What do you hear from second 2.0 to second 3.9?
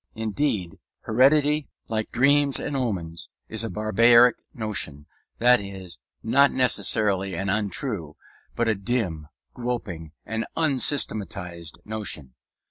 dreams and omens, is a